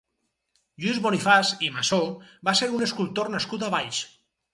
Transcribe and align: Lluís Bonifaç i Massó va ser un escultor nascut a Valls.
Lluís 0.85 1.01
Bonifaç 1.03 1.51
i 1.67 1.69
Massó 1.75 1.99
va 2.49 2.55
ser 2.61 2.71
un 2.79 2.87
escultor 2.87 3.31
nascut 3.35 3.67
a 3.67 3.71
Valls. 3.75 4.01